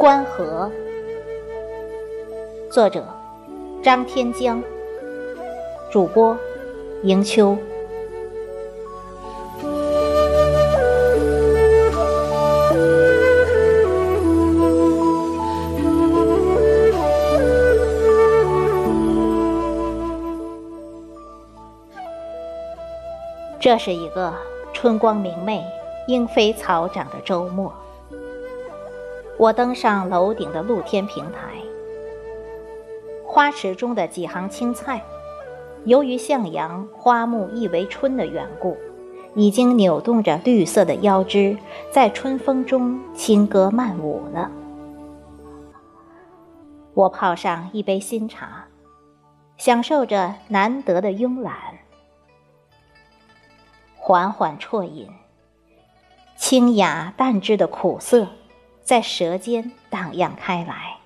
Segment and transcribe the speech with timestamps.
[0.00, 0.72] 关河，
[2.72, 3.04] 作者
[3.82, 4.62] 张天江，
[5.90, 6.34] 主播
[7.02, 7.54] 迎秋。
[23.60, 24.32] 这是一个
[24.72, 25.62] 春光明媚、
[26.06, 27.70] 莺飞草长的周末。
[29.40, 31.54] 我登上楼顶的露天平台，
[33.24, 35.02] 花池中的几行青菜，
[35.86, 38.76] 由于向阳花木易为春的缘故，
[39.34, 41.56] 已经扭动着绿色的腰肢，
[41.90, 44.50] 在春风中轻歌曼舞了。
[46.92, 48.66] 我泡上一杯新茶，
[49.56, 51.56] 享受着难得的慵懒，
[53.96, 55.08] 缓缓啜饮，
[56.36, 58.26] 清雅淡质的苦涩。
[58.90, 60.96] 在舌尖荡漾开来，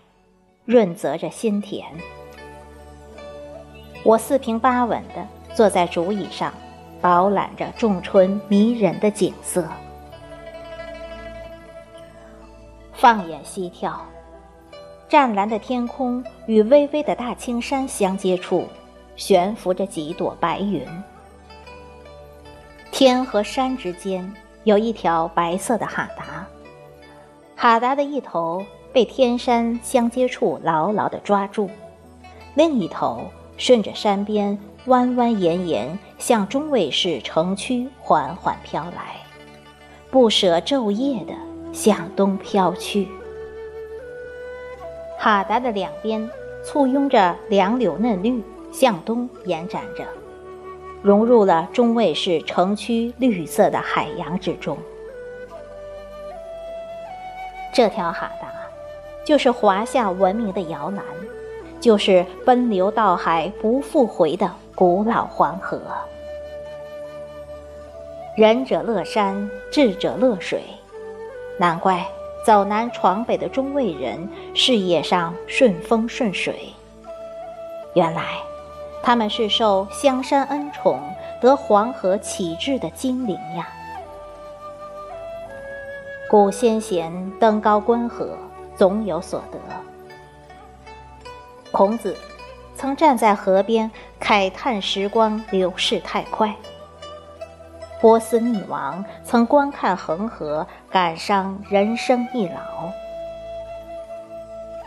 [0.64, 1.86] 润泽着心田。
[4.02, 6.54] 我四平八稳地坐在竹椅上，
[7.02, 9.68] 饱览着仲春迷人的景色。
[12.94, 13.98] 放眼西眺，
[15.06, 18.66] 湛蓝的天空与巍巍的大青山相接处，
[19.14, 20.82] 悬浮着几朵白云。
[22.91, 24.32] 天和山之间
[24.62, 26.44] 有一条白色的哈达。
[27.56, 31.70] 哈达的一头被天山相接处牢牢地抓住，
[32.55, 33.24] 另一头
[33.56, 39.16] 顺着山边弯弯延延向中卫市城区缓缓飘来，
[40.10, 41.32] 不舍昼夜地
[41.72, 43.08] 向东飘去。
[45.19, 46.28] 哈达的两边
[46.62, 50.05] 簇拥着杨柳嫩绿，向东延展着，
[51.02, 54.77] 融入了中卫市城区绿色的海洋之中。
[57.74, 58.46] 这条哈达，
[59.26, 61.04] 就是华夏文明的摇篮，
[61.80, 65.80] 就是奔流到海不复回的古老黄河。
[68.36, 70.62] 仁者乐山，智者乐水，
[71.58, 72.06] 难怪
[72.46, 76.72] 走南闯北的中卫人事业上顺风顺水。
[77.94, 78.22] 原来，
[79.02, 81.00] 他们是受香山恩宠，
[81.41, 83.66] 得黄河启智的精灵呀。
[86.30, 88.36] 古先贤登高观河，
[88.76, 89.58] 总有所得。
[91.70, 92.16] 孔子
[92.74, 93.90] 曾站在河边
[94.20, 96.48] 慨叹时光流逝太快；
[98.00, 102.91] 波斯匿王曾观看恒河，感伤人生易老。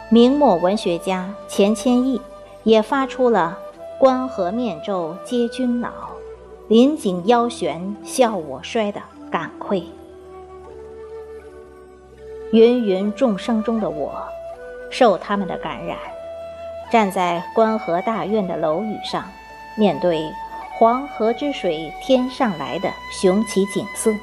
[0.09, 2.19] 明末文学家钱谦益
[2.63, 3.57] 也发出了
[3.99, 5.89] “观河面皱皆君老，
[6.67, 9.83] 临井腰悬笑我衰”的感愧。
[12.51, 14.25] 芸芸众生中的我，
[14.89, 15.97] 受他们的感染，
[16.89, 19.29] 站在关河大院的楼宇上，
[19.75, 20.31] 面对
[20.77, 24.13] 黄河之水天上来的雄奇景色，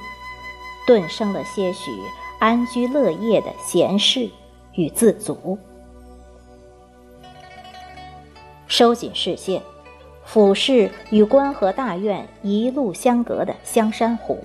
[0.86, 1.90] 顿生了些许
[2.38, 4.30] 安居乐业的闲适
[4.72, 5.58] 与自足。
[8.66, 9.60] 收紧视线，
[10.24, 14.42] 俯视与关河大院一路相隔的香山湖。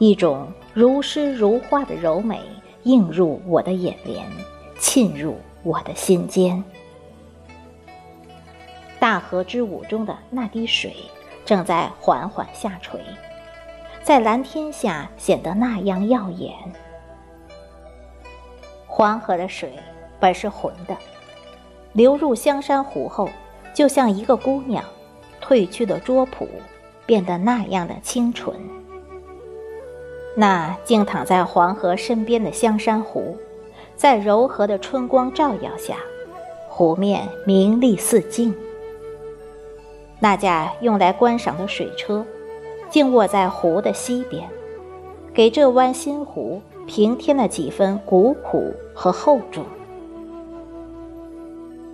[0.00, 2.40] 一种如诗如画的柔美
[2.84, 4.26] 映入我的眼帘，
[4.78, 6.64] 沁入我的心间。
[8.98, 10.96] 大河之舞中的那滴水
[11.44, 12.98] 正在缓缓下垂，
[14.02, 16.54] 在蓝天下显得那样耀眼。
[18.86, 19.74] 黄河的水
[20.18, 20.96] 本是浑的，
[21.92, 23.28] 流入香山湖后，
[23.74, 24.82] 就像一个姑娘
[25.42, 26.48] 褪去的拙朴，
[27.04, 28.58] 变得那样的清纯。
[30.34, 33.36] 那静躺在黄河身边的香山湖，
[33.96, 35.96] 在柔和的春光照耀下，
[36.68, 38.54] 湖面明丽似镜。
[40.20, 42.24] 那架用来观赏的水车，
[42.88, 44.48] 静卧在湖的西边，
[45.34, 49.64] 给这湾新湖平添了几分古朴和厚重。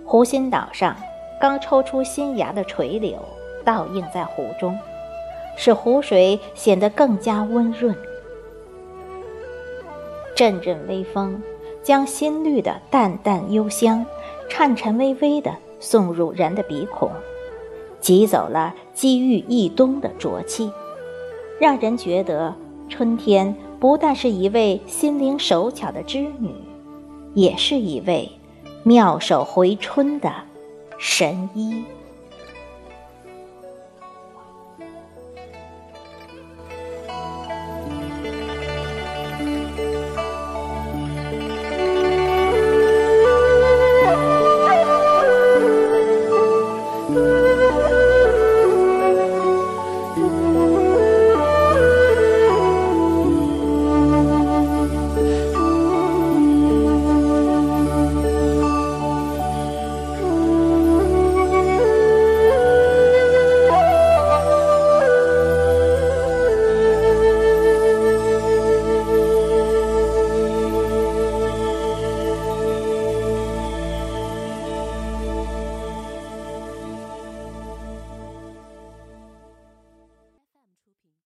[0.05, 0.95] 湖心岛上
[1.41, 3.17] 刚抽出新芽的垂柳，
[3.65, 4.77] 倒映在湖中，
[5.57, 7.95] 使湖水显得更加温润。
[10.37, 11.41] 阵阵微风，
[11.81, 14.05] 将新绿的淡淡幽香，
[14.47, 17.09] 颤颤巍巍地送入人的鼻孔，
[17.99, 20.71] 挤走了积郁一冬的浊气，
[21.59, 22.53] 让人觉得
[22.87, 26.53] 春天不但是一位心灵手巧的织女，
[27.33, 28.29] 也是一位
[28.83, 30.31] 妙手回春的
[30.99, 31.83] 神医。